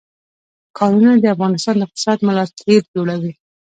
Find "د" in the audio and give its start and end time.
1.19-1.25, 1.77-1.81